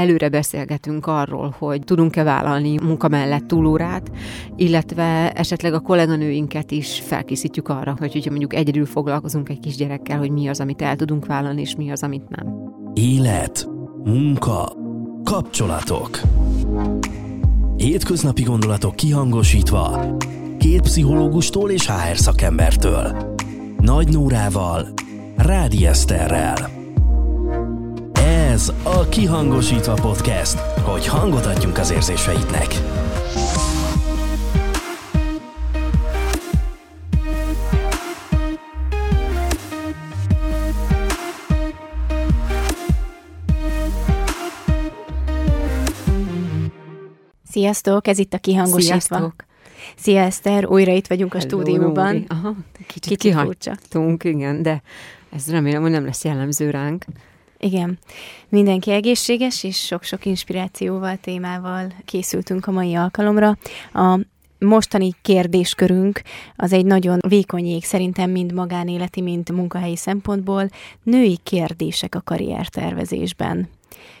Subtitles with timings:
[0.00, 4.10] előre beszélgetünk arról, hogy tudunk-e vállalni munka mellett túlórát,
[4.56, 10.30] illetve esetleg a kolléganőinket is felkészítjük arra, hogy hogyha mondjuk egyedül foglalkozunk egy kisgyerekkel, hogy
[10.30, 12.46] mi az, amit el tudunk vállalni, és mi az, amit nem.
[12.94, 13.68] Élet,
[14.04, 14.72] munka,
[15.24, 16.20] kapcsolatok.
[17.76, 20.16] Hétköznapi gondolatok kihangosítva,
[20.58, 23.34] két pszichológustól és HR szakembertől.
[23.78, 24.88] Nagy Nórával,
[25.36, 26.75] Rádi Eszterrel.
[28.56, 32.66] Ez a Kihangosítva Podcast, hogy hangot adjunk az érzéseidnek.
[47.50, 48.80] Sziasztok, ez itt a Kihangosítva.
[48.80, 49.34] Sziasztok!
[49.96, 52.12] Szia Eszter, újra itt vagyunk a Hello, stúdióban.
[52.12, 52.24] Nóri.
[52.28, 52.54] Aha,
[52.86, 54.82] kicsit, Kicsit kihagytunk, igen, de
[55.30, 57.04] ez remélem, hogy nem lesz jellemző ránk.
[57.58, 57.98] Igen.
[58.48, 63.56] Mindenki egészséges, és sok-sok inspirációval, témával készültünk a mai alkalomra.
[63.92, 64.20] A
[64.58, 66.22] mostani kérdéskörünk
[66.56, 70.68] az egy nagyon vékony jég, szerintem mind magánéleti, mind munkahelyi szempontból.
[71.02, 73.68] Női kérdések a karriertervezésben.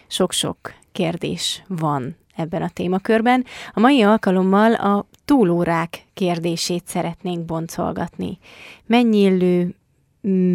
[0.06, 3.44] Sok-sok kérdés van ebben a témakörben.
[3.72, 8.38] A mai alkalommal a túlórák kérdését szeretnénk boncolgatni.
[8.86, 9.74] Mennyi illő,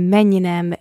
[0.09, 0.73] mennyi nem,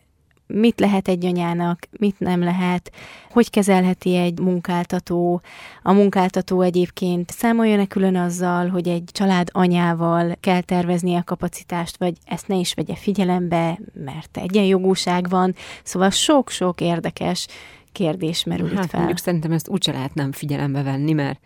[0.52, 2.92] mit lehet egy anyának, mit nem lehet,
[3.30, 5.40] hogy kezelheti egy munkáltató.
[5.82, 12.14] A munkáltató egyébként számoljon-e külön azzal, hogy egy család anyával kell tervezni a kapacitást, vagy
[12.24, 15.54] ezt ne is vegye figyelembe, mert egyenjogúság van.
[15.82, 17.46] Szóval sok-sok érdekes
[17.92, 18.98] kérdés merül Hát itt fel.
[18.98, 21.40] mondjuk szerintem ezt úgyse lehet nem figyelembe venni, mert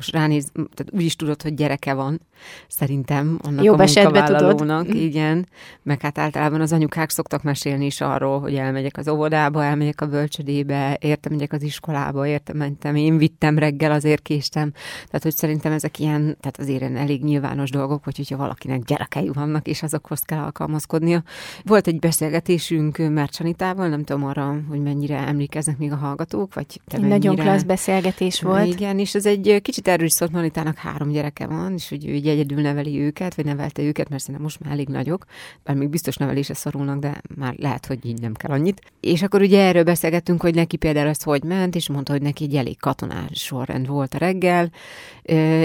[0.00, 2.20] most ránéz, tehát úgy is tudod, hogy gyereke van,
[2.68, 5.02] szerintem annak Jobb a munkavállalónak, tudod.
[5.02, 5.46] igen,
[5.82, 10.06] meg hát általában az anyukák szoktak mesélni is arról, hogy elmegyek az óvodába, elmegyek a
[10.06, 14.70] bölcsödébe, értem, megyek az iskolába, értem, mentem, én vittem reggel, azért késtem.
[15.06, 19.30] Tehát, hogy szerintem ezek ilyen, tehát azért ilyen elég nyilvános dolgok, hogy hogyha valakinek gyerekei
[19.32, 21.22] vannak, és azokhoz kell alkalmazkodnia.
[21.64, 26.96] Volt egy beszélgetésünk Mercsanitával, nem tudom arra, hogy mennyire emlékeznek még a hallgatók, vagy te
[26.96, 27.42] Egy nagyon mennyire...
[27.42, 28.66] klassz beszélgetés volt.
[28.66, 32.12] Igen, és ez egy kicsit erről is szólt, Manitának három gyereke van, és hogy ő
[32.12, 35.24] így egyedül neveli őket, vagy nevelte őket, mert szerintem most már elég nagyok,
[35.64, 38.80] bár még biztos nevelése szorulnak, de már lehet, hogy így nem kell annyit.
[39.00, 42.44] És akkor ugye erről beszélgettünk, hogy neki például ez hogy ment, és mondta, hogy neki
[42.44, 44.70] egy elég katonás sorrend volt a reggel,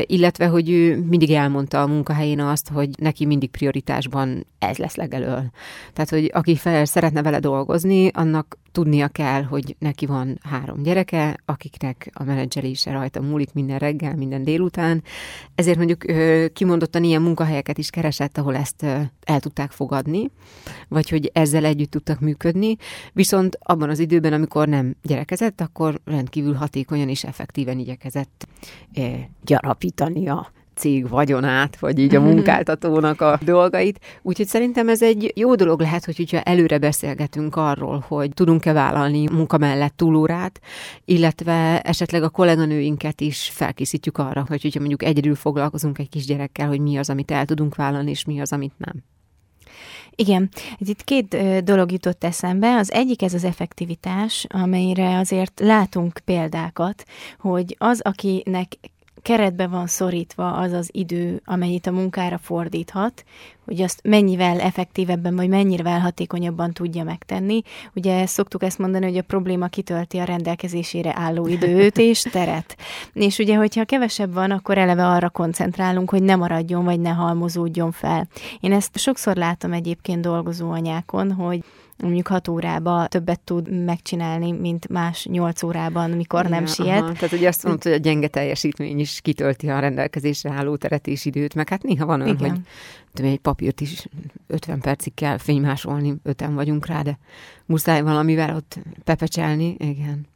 [0.02, 5.52] illetve, hogy ő mindig elmondta a munkahelyén azt, hogy neki mindig prioritásban ez lesz legelől.
[5.94, 11.38] Tehát, hogy aki fel szeretne vele dolgozni, annak tudnia kell, hogy neki van három gyereke,
[11.46, 15.04] akiknek a menedzselése rajta múlik minden reggel, minden délután.
[15.56, 16.04] Ezért mondjuk
[16.54, 18.84] kimondottan ilyen munkahelyeket is keresett, ahol ezt
[19.24, 20.32] el tudták fogadni,
[20.88, 22.76] vagy hogy ezzel együtt tudtak működni.
[23.14, 28.48] Viszont abban az időben, amikor nem gyerekezett, akkor rendkívül hatékonyan és effektíven igyekezett
[29.42, 34.00] gyarapítani a cég vagyonát, vagy így a munkáltatónak a dolgait.
[34.22, 39.28] Úgyhogy szerintem ez egy jó dolog lehet, hogy hogyha előre beszélgetünk arról, hogy tudunk-e vállalni
[39.32, 40.60] munka mellett túlórát,
[41.06, 46.80] illetve esetleg a kolléganőinket is felkészítjük arra, hogy hogyha mondjuk egyedül foglalkozunk egy kisgyerekkel, hogy
[46.80, 49.04] mi az, amit el tudunk vállalni, és mi az, amit nem.
[50.18, 52.76] Igen, itt két dolog jutott eszembe.
[52.76, 57.04] Az egyik ez az effektivitás, amelyre azért látunk példákat,
[57.40, 58.78] hogy az, akinek
[59.26, 63.24] keretbe van szorítva az az idő, amennyit a munkára fordíthat,
[63.66, 67.62] hogy azt mennyivel effektívebben, vagy mennyivel hatékonyabban tudja megtenni.
[67.96, 72.78] Ugye szoktuk ezt mondani, hogy a probléma kitölti a rendelkezésére álló időt és teret.
[73.14, 77.92] És ugye, hogyha kevesebb van, akkor eleve arra koncentrálunk, hogy ne maradjon, vagy ne halmozódjon
[77.92, 78.28] fel.
[78.60, 81.64] Én ezt sokszor látom egyébként dolgozó anyákon, hogy
[81.98, 87.02] mondjuk hat órába többet tud megcsinálni, mint más nyolc órában, mikor nem Ja, siet.
[87.02, 91.08] Aha, tehát ugye azt mondod, hogy a gyenge teljesítmény is kitölti a rendelkezésre álló teret
[91.08, 92.50] és időt, meg hát néha van olyan, Igen.
[92.50, 92.60] hogy
[93.14, 94.08] tudom, egy papírt is
[94.48, 97.18] 50 percig kell fénymásolni, öten vagyunk rá, de
[97.66, 100.28] muszáj valamivel ott pepecselni, igen.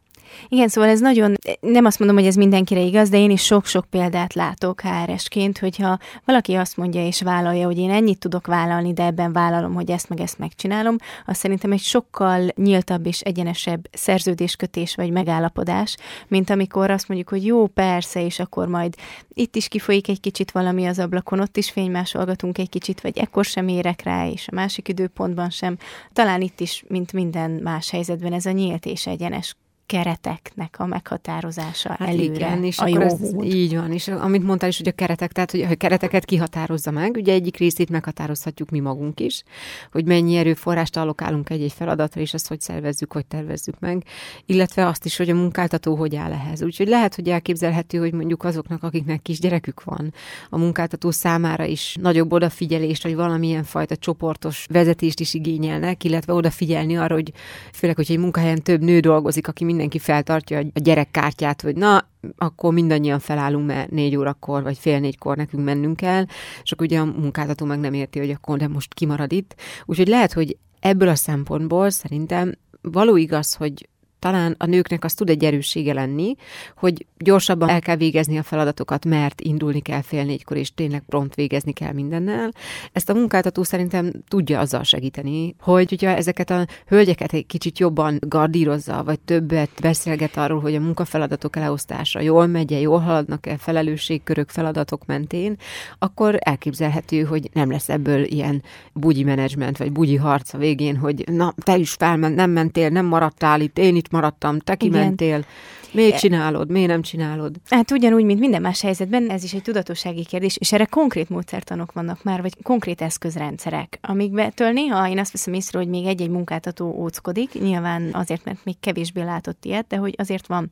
[0.47, 3.85] Igen, szóval ez nagyon, nem azt mondom, hogy ez mindenkire igaz, de én is sok-sok
[3.89, 9.03] példát látok HR-esként, hogyha valaki azt mondja és vállalja, hogy én ennyit tudok vállalni, de
[9.03, 10.95] ebben vállalom, hogy ezt meg ezt megcsinálom,
[11.25, 17.45] az szerintem egy sokkal nyíltabb és egyenesebb szerződéskötés vagy megállapodás, mint amikor azt mondjuk, hogy
[17.45, 18.95] jó, persze, és akkor majd
[19.33, 23.45] itt is kifolyik egy kicsit valami az ablakon, ott is fénymásolgatunk egy kicsit, vagy ekkor
[23.45, 25.77] sem érek rá, és a másik időpontban sem.
[26.13, 29.55] Talán itt is, mint minden más helyzetben, ez a nyílt és egyenes
[29.89, 32.23] kereteknek a meghatározása hát előre.
[32.23, 35.51] Igen, és a jó ez, Így van, és amit mondtál is, hogy a keretek, tehát
[35.51, 39.43] hogy a kereteket kihatározza meg, ugye egyik részét meghatározhatjuk mi magunk is,
[39.91, 44.03] hogy mennyi erőforrást allokálunk egy-egy feladatra, és azt hogy szervezzük, hogy tervezzük meg,
[44.45, 46.63] illetve azt is, hogy a munkáltató hogy áll ehhez.
[46.63, 50.13] Úgyhogy lehet, hogy elképzelhető, hogy mondjuk azoknak, akiknek kisgyerekük van,
[50.49, 56.97] a munkáltató számára is nagyobb odafigyelést, vagy valamilyen fajta csoportos vezetést is igényelnek, illetve odafigyelni
[56.97, 57.31] arra, hogy
[57.73, 62.73] főleg, hogy egy munkahelyen több nő dolgozik, aki mindenki feltartja a gyerekkártyát, hogy na, akkor
[62.73, 66.25] mindannyian felállunk, mert négy órakor vagy fél négykor nekünk mennünk kell,
[66.63, 69.55] és akkor ugye a munkáltató meg nem érti, hogy akkor de most kimarad itt.
[69.85, 73.89] Úgyhogy lehet, hogy ebből a szempontból szerintem való igaz, hogy
[74.19, 76.35] talán a nőknek az tud egy erőssége lenni,
[76.75, 81.35] hogy gyorsabban el kell végezni a feladatokat, mert indulni kell fél négykor, és tényleg prompt
[81.35, 82.51] végezni kell mindennel.
[82.91, 88.17] Ezt a munkáltató szerintem tudja azzal segíteni, hogy hogyha ezeket a hölgyeket egy kicsit jobban
[88.21, 95.05] gardírozza, vagy többet beszélget arról, hogy a munkafeladatok elosztása jól megy jól haladnak-e felelősségkörök, feladatok
[95.05, 95.55] mentén,
[95.99, 98.63] akkor elképzelhető, hogy nem lesz ebből ilyen
[98.93, 103.05] bugyi menedzsment, vagy bugyi harc a végén, hogy na, te is felment, nem mentél, nem
[103.05, 105.45] maradtál itt, én itt maradtam, te kimentél.
[105.91, 107.55] Miért csinálod, miért nem csinálod?
[107.69, 111.91] Hát ugyanúgy, mint minden más helyzetben, ez is egy tudatossági kérdés, és erre konkrét módszertanok
[111.91, 116.95] vannak már, vagy konkrét eszközrendszerek, amikbetől néha én azt veszem észre, hogy még egy-egy munkáltató
[116.97, 120.71] óckodik, nyilván azért, mert még kevésbé látott ilyet, de hogy azért van.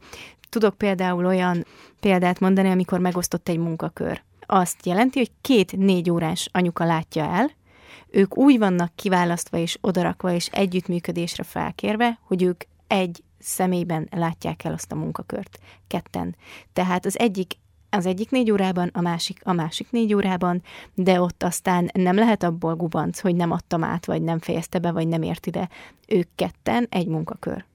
[0.50, 1.66] Tudok például olyan
[2.00, 4.22] példát mondani, amikor megosztott egy munkakör.
[4.45, 7.51] Azt jelenti, hogy két négy órás anyuka látja el,
[8.10, 14.74] ők úgy vannak kiválasztva és odarakva és együttműködésre felkérve, hogy ők egy személyben látják el
[14.74, 15.60] azt a munkakört.
[15.88, 16.36] Ketten.
[16.74, 17.54] Tehát az egyik
[17.89, 20.62] az egyik négy órában, a másik a másik négy órában,
[20.94, 24.92] de ott aztán nem lehet abból gubanc, hogy nem adtam át, vagy nem fejezte be,
[24.92, 25.69] vagy nem ért ide.
[26.07, 27.66] Ők ketten egy munkakör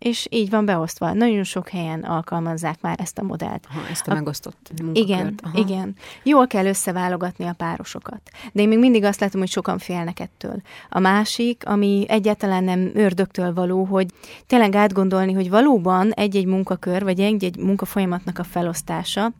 [0.00, 1.12] és így van beosztva.
[1.12, 3.66] Nagyon sok helyen alkalmazzák már ezt a modellt.
[3.68, 5.08] Ha, ezt a, a megosztott munkakört.
[5.08, 5.58] Igen, Aha.
[5.58, 5.94] igen.
[6.22, 8.20] Jól kell összeválogatni a párosokat.
[8.52, 10.62] De én még mindig azt látom, hogy sokan félnek ettől.
[10.90, 14.06] A másik, ami egyáltalán nem ördögtől való, hogy
[14.46, 19.32] tényleg átgondolni, hogy valóban egy-egy munkakör, vagy egy-egy munkafolyamatnak a felosztása,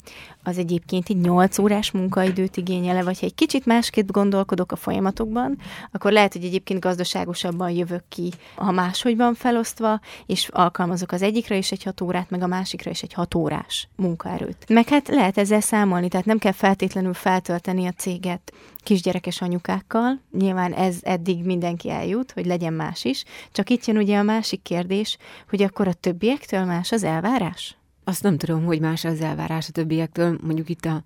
[0.42, 5.58] az egyébként egy 8 órás munkaidőt igényele, vagy ha egy kicsit másképp gondolkodok a folyamatokban,
[5.92, 11.56] akkor lehet, hogy egyébként gazdaságosabban jövök ki, ha máshogy van felosztva, és alkalmazok az egyikre
[11.56, 14.68] is egy hat órát, meg a másikra is egy hat órás munkaerőt.
[14.68, 18.52] Meg hát lehet ezzel számolni, tehát nem kell feltétlenül feltölteni a céget
[18.82, 20.20] kisgyerekes anyukákkal.
[20.38, 23.24] Nyilván ez eddig mindenki eljut, hogy legyen más is.
[23.52, 25.16] Csak itt jön ugye a másik kérdés,
[25.48, 27.79] hogy akkor a többiektől más az elvárás?
[28.04, 31.02] Azt nem tudom, hogy más az elvárás a többiektől, mondjuk itt a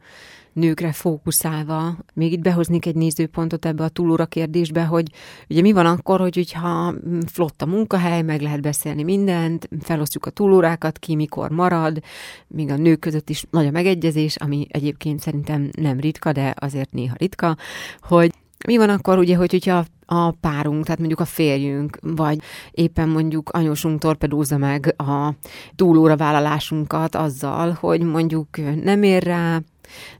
[0.54, 1.96] nőkre fókuszálva.
[2.14, 5.12] Még itt behoznék egy nézőpontot ebbe a túlóra kérdésbe, hogy
[5.48, 6.94] ugye mi van akkor, hogy hogyha
[7.26, 12.02] flott a munkahely, meg lehet beszélni mindent, felosztjuk a túlórákat, ki mikor marad,
[12.46, 16.92] még a nők között is nagy a megegyezés, ami egyébként szerintem nem ritka, de azért
[16.92, 17.56] néha ritka,
[18.00, 18.32] hogy
[18.66, 22.40] mi van akkor, ugye, hogy, hogyha a párunk, tehát mondjuk a férjünk, vagy
[22.70, 25.34] éppen mondjuk anyósunk torpedózza meg a
[25.76, 28.48] túlóra vállalásunkat azzal, hogy mondjuk
[28.82, 29.60] nem ér rá,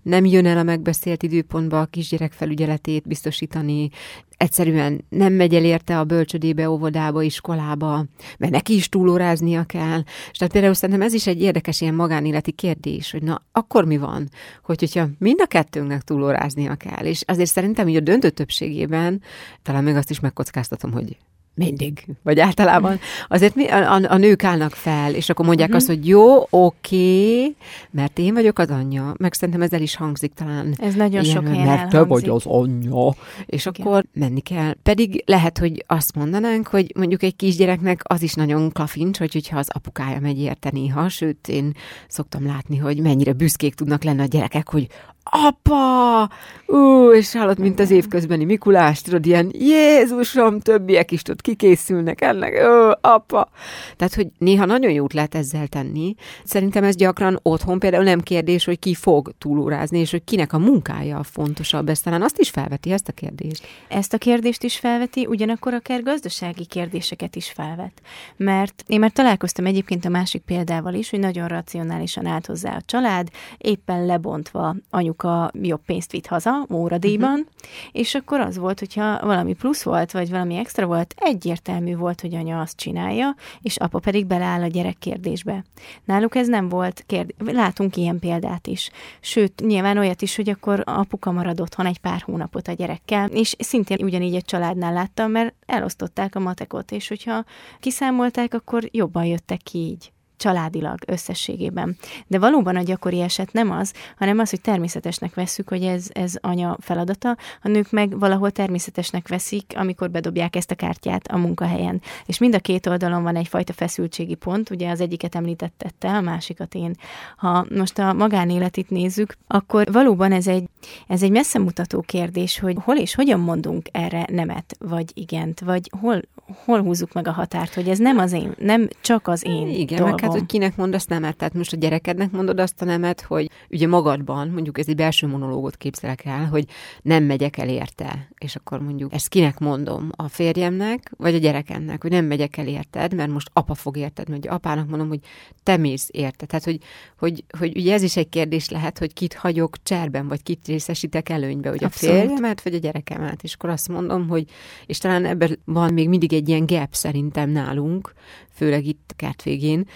[0.02, 3.90] nem jön el a megbeszélt időpontba a kisgyerek felügyeletét biztosítani,
[4.36, 8.04] egyszerűen nem megy el érte a bölcsödébe, óvodába, iskolába,
[8.38, 10.02] mert neki is túlóráznia kell.
[10.30, 13.96] És tehát például szerintem ez is egy érdekes ilyen magánéleti kérdés, hogy na, akkor mi
[13.96, 14.28] van,
[14.62, 17.04] hogy, hogyha mind a kettőnknek túlóráznia kell.
[17.04, 19.22] És azért szerintem hogy a döntő többségében,
[19.62, 21.16] talán még azt is megkockáztatom, hogy
[21.54, 22.98] mindig, vagy általában,
[23.28, 25.84] azért mi, a, a, a nők állnak fel, és akkor mondják uh-huh.
[25.84, 27.54] azt, hogy jó, oké,
[27.90, 30.74] mert én vagyok az anyja, meg szerintem ezzel is hangzik talán.
[30.78, 33.14] Ez nagyon ilyen, sok helyen Mert te vagy az anyja,
[33.46, 33.86] és Igen.
[33.86, 34.74] akkor menni kell.
[34.82, 39.58] Pedig lehet, hogy azt mondanánk, hogy mondjuk egy kisgyereknek az is nagyon klafincs, hogy, hogyha
[39.58, 41.72] az apukája megy érte néha, sőt, én
[42.08, 44.86] szoktam látni, hogy mennyire büszkék tudnak lenni a gyerekek, hogy
[45.30, 46.30] apa!
[46.66, 52.52] Ú, és hallott, mint az évközbeni Mikulás, tudod, ilyen Jézusom, többiek is tudod, kikészülnek ennek,
[52.52, 53.48] ó, apa!
[53.96, 56.14] Tehát, hogy néha nagyon jót lehet ezzel tenni.
[56.44, 60.58] Szerintem ez gyakran otthon például nem kérdés, hogy ki fog túlórázni, és hogy kinek a
[60.58, 61.88] munkája a fontosabb.
[61.88, 63.66] Ez talán azt is felveti, ezt a kérdést.
[63.88, 67.92] Ezt a kérdést is felveti, ugyanakkor akár gazdasági kérdéseket is felvet.
[68.36, 72.82] Mert én már találkoztam egyébként a másik példával is, hogy nagyon racionálisan állt hozzá a
[72.86, 73.28] család,
[73.58, 77.46] éppen lebontva anyu mondjuk a jobb pénzt vitt haza, óradíjban, uh-huh.
[77.92, 82.34] és akkor az volt, hogyha valami plusz volt, vagy valami extra volt, egyértelmű volt, hogy
[82.34, 85.64] anya azt csinálja, és apa pedig beleáll a gyerek kérdésbe.
[86.04, 87.36] Náluk ez nem volt kérdés.
[87.54, 88.90] Látunk ilyen példát is.
[89.20, 93.54] Sőt, nyilván olyat is, hogy akkor apuka marad otthon egy pár hónapot a gyerekkel, és
[93.58, 97.44] szintén ugyanígy egy családnál láttam, mert elosztották a matekot, és hogyha
[97.80, 100.13] kiszámolták, akkor jobban jöttek ki így
[100.44, 101.96] családilag összességében.
[102.26, 106.34] De valóban a gyakori eset nem az, hanem az, hogy természetesnek vesszük, hogy ez, ez
[106.40, 112.02] anya feladata, a nők meg valahol természetesnek veszik, amikor bedobják ezt a kártyát a munkahelyen.
[112.26, 116.20] És mind a két oldalon van egyfajta feszültségi pont, ugye az egyiket említette te, a
[116.20, 116.94] másikat én.
[117.36, 120.68] Ha most a magánéletit nézzük, akkor valóban ez egy,
[121.08, 125.90] ez egy messze mutató kérdés, hogy hol és hogyan mondunk erre nemet, vagy igent, vagy
[126.00, 126.20] hol,
[126.64, 129.86] hol húzzuk meg a határt, hogy ez nem az én, nem csak az én Igen,
[129.86, 130.10] dolgom.
[130.10, 131.36] meg hát, hogy kinek mondasz nemet.
[131.36, 135.26] Tehát most a gyerekednek mondod azt a nemet, hogy ugye magadban, mondjuk ez egy belső
[135.26, 136.64] monológot képzelek el, hogy
[137.02, 138.28] nem megyek el érte.
[138.38, 140.10] És akkor mondjuk ezt kinek mondom?
[140.16, 144.28] A férjemnek, vagy a gyerekemnek, hogy nem megyek el érted, mert most apa fog érted,
[144.28, 145.20] mert apának mondom, hogy
[145.62, 146.46] te mész érte.
[146.46, 146.78] Tehát, hogy,
[147.18, 151.28] hogy, hogy ugye ez is egy kérdés lehet, hogy kit hagyok cserben, vagy kit részesítek
[151.28, 152.16] előnybe, hogy Abszolút.
[152.16, 153.42] a férjemet, vagy a gyerekemet.
[153.42, 154.44] És akkor azt mondom, hogy,
[154.86, 158.12] és talán ebben van még mindig egy ilyen gap szerintem nálunk,
[158.50, 159.86] főleg itt kert végén,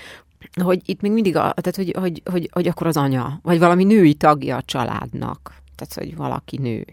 [0.62, 3.84] hogy itt még mindig, a, tehát hogy, hogy, hogy, hogy akkor az anya, vagy valami
[3.84, 6.84] női tagja a családnak, tehát hogy valaki nő,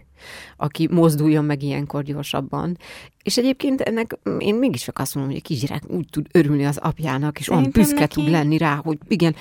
[0.56, 2.78] aki mozduljon meg ilyenkor gyorsabban.
[3.22, 6.76] És egyébként ennek én mégis csak azt mondom, hogy a kisgyerek úgy tud örülni az
[6.76, 8.14] apjának, és olyan büszke neki...
[8.14, 9.34] tud lenni rá, hogy igen,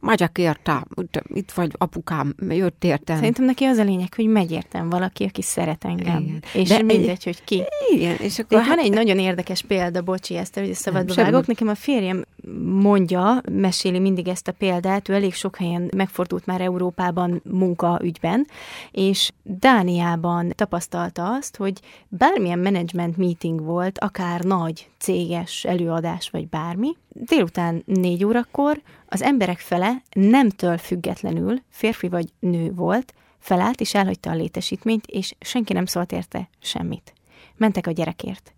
[0.00, 0.86] Magyak érte,
[1.24, 3.16] itt vagy apukám, jött értem.
[3.16, 6.22] Szerintem neki az a lényeg, hogy megy értem valaki, aki szeret engem.
[6.22, 6.42] Igen.
[6.54, 7.24] És De mindegy, egy...
[7.24, 7.62] hogy ki.
[7.94, 8.58] Igen, és akkor...
[8.58, 8.76] De hát...
[8.76, 11.46] van egy nagyon érdekes példa, bocsi, ezt, hogy szabadba vágok.
[11.46, 12.24] Nekem a férjem
[12.64, 18.46] mondja, meséli mindig ezt a példát, ő elég sok helyen megfordult már Európában munkaügyben,
[18.90, 26.96] és Dániában tapasztalta azt, hogy bármilyen management meeting volt, akár nagy céges előadás vagy bármi,
[27.08, 28.80] délután négy órakor
[29.12, 35.34] az emberek fele nemtől függetlenül, férfi vagy nő volt, felállt és elhagyta a létesítményt, és
[35.40, 37.12] senki nem szólt érte semmit.
[37.56, 38.54] Mentek a gyerekért.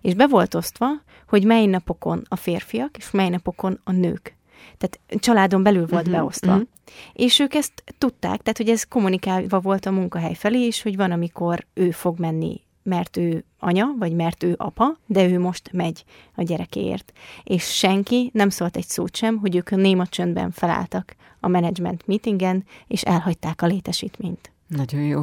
[0.00, 0.86] És be volt osztva,
[1.28, 4.36] hogy mely napokon a férfiak, és mely napokon a nők.
[4.78, 6.52] Tehát családon belül volt uh-huh, beosztva.
[6.52, 6.68] Uh-huh.
[7.12, 11.10] És ők ezt tudták, tehát hogy ez kommunikálva volt a munkahely felé is, hogy van,
[11.10, 16.04] amikor ő fog menni mert ő anya, vagy mert ő apa, de ő most megy
[16.34, 17.12] a gyerekéért.
[17.44, 22.06] És senki nem szólt egy szót sem, hogy ők a néma csöndben felálltak a management
[22.06, 24.52] meetingen, és elhagyták a létesítményt.
[24.76, 25.20] Nagyon jó.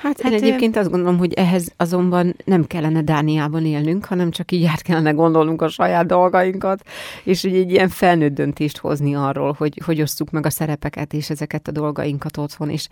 [0.00, 4.52] Hát, hát én egyébként azt gondolom, hogy ehhez azonban nem kellene Dániában élnünk, hanem csak
[4.52, 6.82] így át kellene gondolnunk a saját dolgainkat,
[7.24, 11.30] és hogy egy ilyen felnőtt döntést hozni arról, hogy hogy osztjuk meg a szerepeket és
[11.30, 12.88] ezeket a dolgainkat otthon, és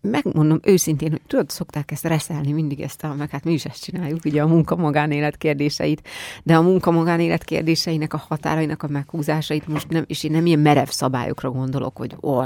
[0.00, 3.82] megmondom őszintén, hogy tudod, szokták ezt reszelni mindig ezt a, meg hát mi is ezt
[3.82, 6.08] csináljuk, ugye a munka-magánélet kérdéseit,
[6.42, 10.88] de a munka-magánélet kérdéseinek a határainak a meghúzásait most nem, és én nem ilyen merev
[10.88, 12.42] szabályokra gondolok, hogy ó,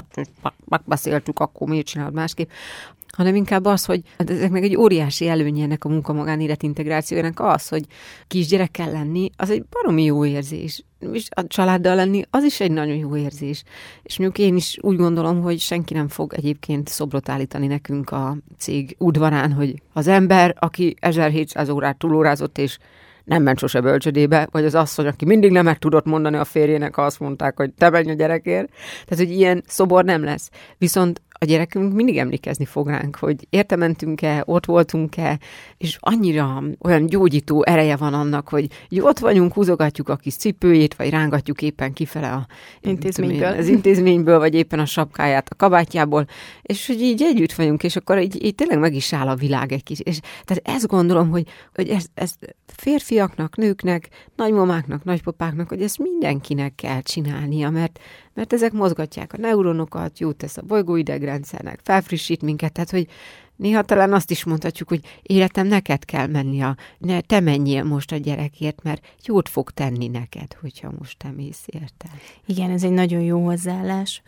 [0.64, 2.50] megbeszéltük, akkor miért csinálod másképp,
[3.16, 6.64] hanem inkább az, hogy hát ezeknek egy óriási előnye ennek a munka-magánélet
[7.34, 7.84] az, hogy
[8.26, 10.84] kisgyerekkel lenni, az egy baromi jó érzés.
[11.12, 13.62] És a családdal lenni, az is egy nagyon jó érzés.
[14.02, 18.36] És mondjuk én is úgy gondolom, hogy senki nem fog egyébként szobrot állítani nekünk a
[18.58, 22.78] cég udvarán, hogy az ember, aki 1700 órát túlórázott, és
[23.24, 26.94] nem ment sose bölcsödébe, vagy az asszony, aki mindig nem meg tudott mondani a férjének,
[26.94, 28.68] ha azt mondták, hogy te menj a gyerekért.
[29.04, 30.50] Tehát, hogy ilyen szobor nem lesz.
[30.78, 35.38] Viszont a gyerekünk mindig emlékezni fog ránk, hogy értementünk-e, ott voltunk-e,
[35.78, 38.68] és annyira olyan gyógyító ereje van annak, hogy
[39.00, 42.46] ott vagyunk, húzogatjuk a kis cipőjét, vagy rángatjuk éppen kifele a
[42.80, 43.46] intézményből.
[43.46, 46.26] az intézményből, vagy éppen a sapkáját a kabátjából,
[46.62, 49.72] és hogy így együtt vagyunk, és akkor így, így tényleg meg is áll a világ
[49.72, 50.00] egy kis.
[50.00, 52.34] És, tehát ezt gondolom, hogy, hogy ez, ez
[52.66, 57.98] férfiaknak, nőknek, nagymamáknak, nagypapáknak, hogy ezt mindenkinek kell csinálnia, mert,
[58.34, 63.08] mert ezek mozgatják a neuronokat, jót tesz a bolygóidegrendszernek, felfrissít minket, tehát hogy
[63.56, 68.12] néha talán azt is mondhatjuk, hogy életem neked kell menni, a, ne, te menjél most
[68.12, 72.08] a gyerekért, mert jót fog tenni neked, hogyha most te mész érte.
[72.46, 74.22] Igen, ez egy nagyon jó hozzáállás.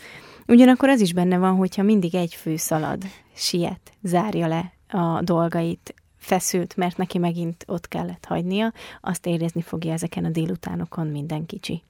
[0.47, 3.03] Ugyanakkor az is benne van, hogyha mindig egy fő szalad,
[3.35, 5.95] siet, zárja le a dolgait,
[6.25, 11.83] feszült, mert neki megint ott kellett hagynia, azt érezni fogja ezeken a délutánokon minden kicsi.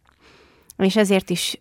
[0.77, 1.61] És ezért is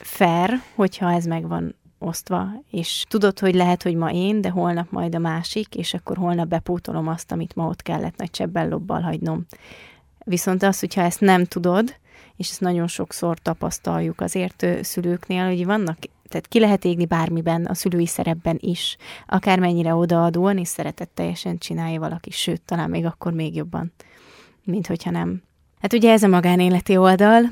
[0.00, 4.90] fair, hogyha ez meg van osztva, és tudod, hogy lehet, hogy ma én, de holnap
[4.90, 9.00] majd a másik, és akkor holnap bepótolom azt, amit ma ott kellett nagy csebbel lobbal
[9.00, 9.46] hagynom.
[10.24, 11.94] Viszont az, hogyha ezt nem tudod,
[12.36, 15.98] és ezt nagyon sokszor tapasztaljuk azért szülőknél, hogy vannak
[16.28, 18.96] tehát ki lehet égni bármiben, a szülői szerepben is,
[19.26, 23.92] akármennyire odaadóan és szeretetteljesen csinálja valaki, sőt, talán még akkor még jobban,
[24.64, 25.42] mint hogyha nem.
[25.80, 27.42] Hát ugye ez a magánéleti oldal.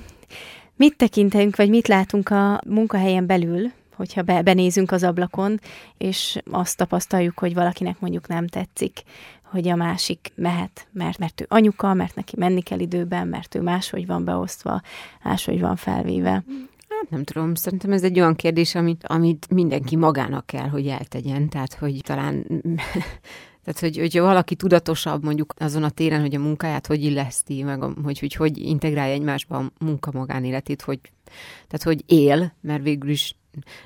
[0.83, 5.61] Mit tekintünk, vagy mit látunk a munkahelyen belül, hogyha be, benézünk az ablakon,
[5.99, 9.03] és azt tapasztaljuk, hogy valakinek mondjuk nem tetszik,
[9.43, 13.61] hogy a másik mehet, mert, mert ő anyuka, mert neki menni kell időben, mert ő
[13.61, 14.81] máshogy van beosztva,
[15.23, 16.31] máshogy van felvéve.
[16.89, 21.49] Hát nem tudom, szerintem ez egy olyan kérdés, amit, amit mindenki magának kell, hogy eltegyen,
[21.49, 22.47] tehát hogy talán
[23.65, 27.83] Tehát, hogy, hogyha valaki tudatosabb mondjuk azon a téren, hogy a munkáját hogy illeszti, meg
[27.83, 31.01] a, hogy, hogy hogy integrálja egymásba a munka magánéletét, hogy,
[31.69, 33.37] tehát hogy él, mert végül is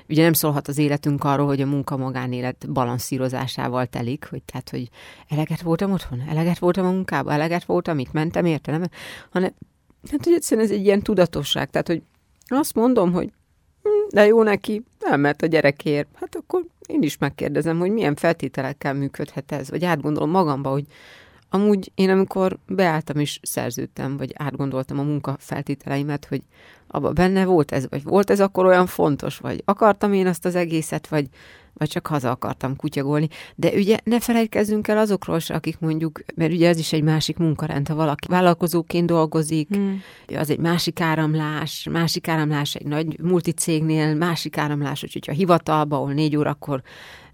[0.09, 4.89] ugye nem szólhat az életünk arról, hogy a munka magánélet balanszírozásával telik, hogy tehát, hogy
[5.27, 8.83] eleget voltam otthon, eleget voltam a munkában, eleget voltam, itt mentem, érte, nem?
[9.29, 9.53] Hanem,
[10.11, 12.01] hát, hogy egyszerűen ez egy ilyen tudatosság, tehát, hogy
[12.47, 13.31] azt mondom, hogy
[13.83, 14.83] hm, de jó neki,
[15.15, 16.07] mert a gyerekért.
[16.13, 20.85] Hát akkor én is megkérdezem, hogy milyen feltételekkel működhet ez, vagy átgondolom magamba, hogy
[21.49, 26.41] amúgy én amikor beálltam és szerződtem, vagy átgondoltam a munka feltételeimet, hogy
[26.87, 30.55] abban benne volt ez, vagy volt ez akkor olyan fontos, vagy akartam én azt az
[30.55, 31.27] egészet, vagy,
[31.77, 33.27] vagy csak haza akartam kutyagolni.
[33.55, 37.37] De ugye ne felejtkezzünk el azokról se, akik mondjuk, mert ugye ez is egy másik
[37.37, 40.01] munkarend, ha valaki vállalkozóként dolgozik, hmm.
[40.35, 46.13] az egy másik áramlás, másik áramlás egy nagy multicégnél, másik áramlás, hogy hogyha hivatalba, ahol
[46.13, 46.81] négy órakor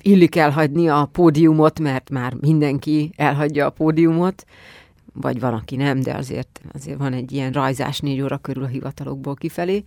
[0.02, 4.46] illik elhagyni a pódiumot, mert már mindenki elhagyja a pódiumot,
[5.14, 8.68] vagy van, aki nem, de azért, azért van egy ilyen rajzás négy óra körül a
[8.68, 9.84] hivatalokból kifelé,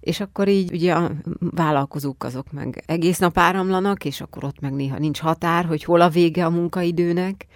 [0.00, 4.72] és akkor így ugye a vállalkozók azok meg egész nap áramlanak, és akkor ott meg
[4.72, 7.46] néha nincs határ, hogy hol a vége a munkaidőnek,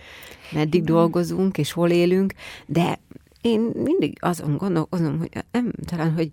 [0.52, 0.94] meddig Igen.
[0.94, 2.32] dolgozunk, és hol élünk,
[2.66, 2.98] de
[3.40, 6.30] én mindig azon gondolkozom, hogy nem talán, hogy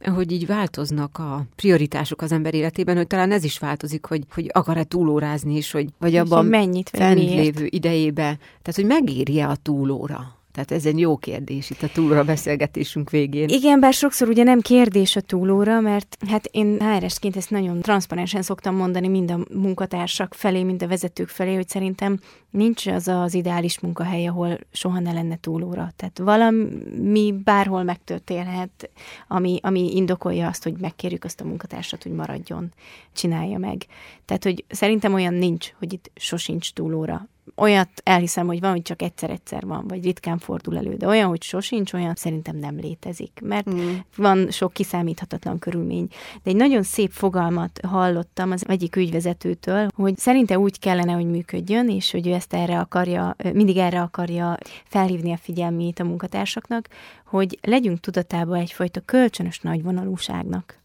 [0.00, 4.50] hogy így változnak a prioritások az ember életében, hogy talán ez is változik, hogy, hogy
[4.52, 10.43] akar-e túlórázni is, hogy, vagy abban mennyit, fent lévő idejébe, tehát hogy megéri-e a túlóra.
[10.54, 13.48] Tehát ez egy jó kérdés itt a túlóra beszélgetésünk végén.
[13.48, 18.42] Igen, bár sokszor ugye nem kérdés a túlóra, mert hát én HRS-ként ezt nagyon transzparensen
[18.42, 22.20] szoktam mondani mind a munkatársak felé, mind a vezetők felé, hogy szerintem
[22.50, 25.92] nincs az az ideális munkahely, ahol soha ne lenne túlóra.
[25.96, 28.90] Tehát valami bárhol megtörténhet,
[29.28, 32.72] ami, ami indokolja azt, hogy megkérjük azt a munkatársat, hogy maradjon,
[33.12, 33.86] csinálja meg.
[34.24, 39.02] Tehát, hogy szerintem olyan nincs, hogy itt sosincs túlóra olyat elhiszem, hogy van, hogy csak
[39.02, 43.70] egyszer-egyszer van, vagy ritkán fordul elő, de olyan, hogy sosincs, olyan szerintem nem létezik, mert
[43.70, 43.94] mm.
[44.16, 46.08] van sok kiszámíthatatlan körülmény.
[46.42, 51.88] De egy nagyon szép fogalmat hallottam az egyik ügyvezetőtől, hogy szerinte úgy kellene, hogy működjön,
[51.88, 56.88] és hogy ő ezt erre akarja, mindig erre akarja felhívni a figyelmét a munkatársaknak,
[57.24, 60.82] hogy legyünk tudatában egyfajta kölcsönös nagyvonalúságnak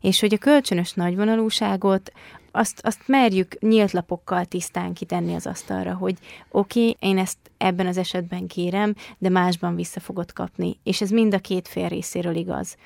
[0.00, 2.12] és hogy a kölcsönös nagyvonalúságot
[2.52, 6.18] azt, azt merjük nyílt lapokkal tisztán kitenni az asztalra, hogy
[6.50, 10.78] oké, okay, én ezt ebben az esetben kérem, de másban vissza fogod kapni.
[10.82, 12.76] És ez mind a két fél részéről igaz.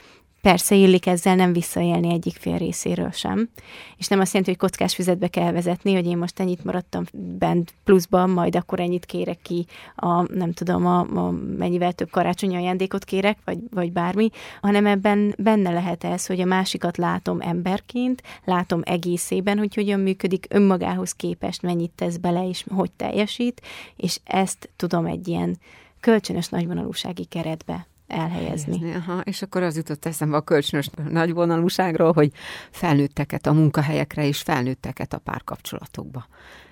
[0.45, 3.49] Persze illik ezzel nem visszaélni egyik fél részéről sem.
[3.97, 7.75] És nem azt jelenti, hogy kockás füzetbe kell vezetni, hogy én most ennyit maradtam bent
[7.85, 13.05] pluszban, majd akkor ennyit kérek ki, a, nem tudom, a, a mennyivel több karácsonyi ajándékot
[13.05, 14.31] kérek, vagy, vagy bármi,
[14.61, 20.47] hanem ebben benne lehet ez, hogy a másikat látom emberként, látom egészében, hogy hogyan működik
[20.49, 23.63] önmagához képest, mennyit tesz bele, és hogy teljesít,
[23.97, 25.59] és ezt tudom egy ilyen
[26.01, 28.79] kölcsönös nagyvonalúsági keretbe elhelyezni.
[28.79, 29.01] helyezni.
[29.01, 32.33] Aha, és akkor az jutott eszembe a kölcsönös nagyvonalúságról, hogy
[32.71, 36.27] felnőtteket a munkahelyekre és felnőtteket a párkapcsolatokba.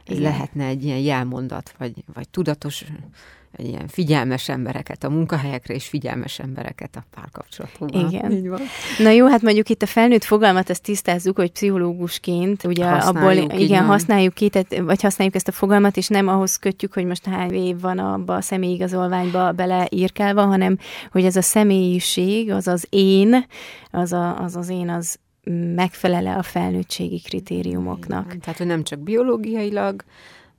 [0.07, 0.31] Ez Igen.
[0.31, 2.85] lehetne egy ilyen jelmondat, vagy, vagy tudatos
[3.57, 8.09] ilyen figyelmes embereket a munkahelyekre, és figyelmes embereket a párkapcsolatokban.
[8.09, 8.33] Igen.
[8.33, 8.61] Így van.
[8.99, 13.61] Na jó, hát mondjuk itt a felnőtt fogalmat, ezt tisztázzuk, hogy pszichológusként, ugye használjuk, abból,
[13.61, 17.27] igen, használjuk ki, tehát, vagy használjuk ezt a fogalmat, és nem ahhoz kötjük, hogy most
[17.27, 20.79] hány év van abba a személyigazolványba beleírkálva, hanem
[21.11, 23.47] hogy ez a személyiség, az az én,
[23.91, 25.19] az a, az, az én, az
[25.75, 28.25] megfelele a felnőttségi kritériumoknak.
[28.27, 30.05] Igen, tehát, hogy nem csak biológiailag,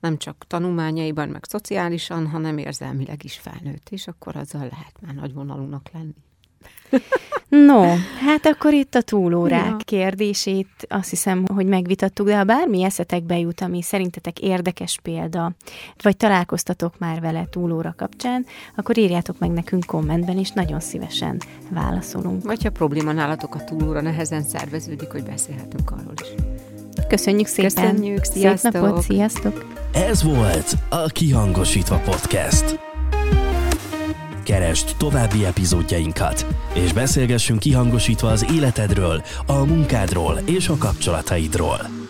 [0.04, 5.90] nem csak tanulmányaiban, meg szociálisan, hanem érzelmileg is felnőtt, és akkor azzal lehet már nagyvonalúnak
[5.92, 6.14] lenni.
[7.48, 7.82] No,
[8.26, 9.76] hát akkor itt a túlórák ja.
[9.84, 15.52] kérdését azt hiszem, hogy megvitattuk, de ha bármi eszetekbe jut, ami szerintetek érdekes példa,
[16.02, 21.40] vagy találkoztatok már vele túlóra kapcsán, akkor írjátok meg nekünk kommentben, és nagyon szívesen
[21.70, 22.44] válaszolunk.
[22.44, 26.28] Vagy ha probléma nálatok a túlóra nehezen szerveződik, hogy beszélhetünk arról is.
[27.08, 27.70] Köszönjük szépen!
[27.70, 28.72] Köszönjük, sziasztok!
[28.72, 29.83] Szép napot, sziasztok!
[29.94, 32.78] Ez volt a Kihangosítva Podcast
[34.44, 42.03] Keresd további epizódjainkat, és beszélgessünk kihangosítva az életedről, a munkádról és a kapcsolataidról.